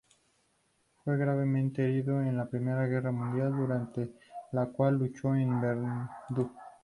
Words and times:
Fue 1.03 1.15
gravemente 1.15 1.83
herido 1.85 2.21
en 2.21 2.35
la 2.35 2.49
Primera 2.49 2.87
Guerra 2.87 3.11
Mundial, 3.11 3.51
durante 3.55 4.15
la 4.51 4.65
cual 4.65 4.95
luchó 4.97 5.35
en 5.35 5.61
Verdún. 5.61 6.09